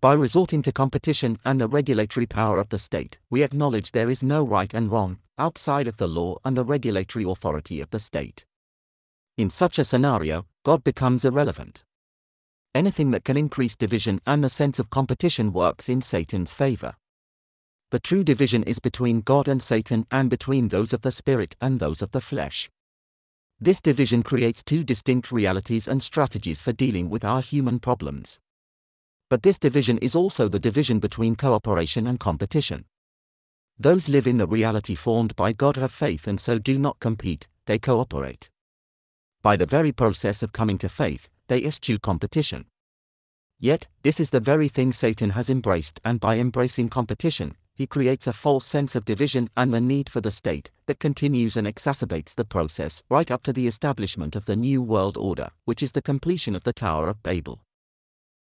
By 0.00 0.14
resorting 0.14 0.62
to 0.62 0.72
competition 0.72 1.38
and 1.44 1.60
the 1.60 1.68
regulatory 1.68 2.26
power 2.26 2.58
of 2.58 2.70
the 2.70 2.78
state, 2.78 3.20
we 3.30 3.44
acknowledge 3.44 3.92
there 3.92 4.10
is 4.10 4.24
no 4.24 4.42
right 4.42 4.74
and 4.74 4.90
wrong 4.90 5.18
outside 5.38 5.86
of 5.86 5.98
the 5.98 6.08
law 6.08 6.38
and 6.44 6.56
the 6.56 6.64
regulatory 6.64 7.24
authority 7.24 7.80
of 7.80 7.90
the 7.90 8.00
state. 8.00 8.44
In 9.38 9.50
such 9.50 9.78
a 9.78 9.84
scenario, 9.84 10.46
God 10.64 10.82
becomes 10.82 11.24
irrelevant. 11.24 11.84
Anything 12.74 13.12
that 13.12 13.24
can 13.24 13.36
increase 13.36 13.76
division 13.76 14.20
and 14.26 14.42
the 14.42 14.50
sense 14.50 14.80
of 14.80 14.90
competition 14.90 15.52
works 15.52 15.88
in 15.88 16.02
Satan's 16.02 16.52
favor. 16.52 16.96
The 17.90 18.00
true 18.00 18.24
division 18.24 18.64
is 18.64 18.80
between 18.80 19.20
God 19.20 19.46
and 19.46 19.62
Satan 19.62 20.06
and 20.10 20.28
between 20.28 20.68
those 20.68 20.92
of 20.92 21.02
the 21.02 21.12
spirit 21.12 21.56
and 21.60 21.78
those 21.78 22.02
of 22.02 22.10
the 22.10 22.20
flesh. 22.20 22.68
This 23.62 23.82
division 23.82 24.22
creates 24.22 24.62
two 24.62 24.82
distinct 24.82 25.30
realities 25.30 25.86
and 25.86 26.02
strategies 26.02 26.62
for 26.62 26.72
dealing 26.72 27.10
with 27.10 27.26
our 27.26 27.42
human 27.42 27.78
problems. 27.78 28.38
But 29.28 29.42
this 29.42 29.58
division 29.58 29.98
is 29.98 30.14
also 30.14 30.48
the 30.48 30.58
division 30.58 30.98
between 30.98 31.36
cooperation 31.36 32.06
and 32.06 32.18
competition. 32.18 32.86
Those 33.78 34.08
live 34.08 34.26
in 34.26 34.38
the 34.38 34.46
reality 34.46 34.94
formed 34.94 35.36
by 35.36 35.52
God 35.52 35.76
have 35.76 35.92
faith 35.92 36.26
and 36.26 36.40
so 36.40 36.58
do 36.58 36.78
not 36.78 37.00
compete, 37.00 37.48
they 37.66 37.78
cooperate. 37.78 38.48
By 39.42 39.56
the 39.56 39.66
very 39.66 39.92
process 39.92 40.42
of 40.42 40.52
coming 40.52 40.78
to 40.78 40.88
faith, 40.88 41.28
they 41.48 41.62
eschew 41.62 41.98
competition. 41.98 42.64
Yet, 43.58 43.88
this 44.02 44.20
is 44.20 44.30
the 44.30 44.40
very 44.40 44.68
thing 44.68 44.90
Satan 44.90 45.30
has 45.30 45.50
embraced, 45.50 46.00
and 46.02 46.18
by 46.18 46.38
embracing 46.38 46.88
competition, 46.88 47.56
he 47.80 47.86
creates 47.86 48.26
a 48.26 48.32
false 48.34 48.66
sense 48.66 48.94
of 48.94 49.06
division 49.06 49.48
and 49.56 49.72
the 49.72 49.80
need 49.80 50.06
for 50.06 50.20
the 50.20 50.30
state 50.30 50.70
that 50.84 51.00
continues 51.00 51.56
and 51.56 51.66
exacerbates 51.66 52.34
the 52.34 52.44
process 52.44 53.02
right 53.08 53.30
up 53.30 53.42
to 53.42 53.54
the 53.54 53.66
establishment 53.66 54.36
of 54.36 54.44
the 54.44 54.54
New 54.54 54.82
World 54.82 55.16
Order, 55.16 55.48
which 55.64 55.82
is 55.82 55.92
the 55.92 56.02
completion 56.02 56.54
of 56.54 56.64
the 56.64 56.74
Tower 56.74 57.08
of 57.08 57.22
Babel. 57.22 57.62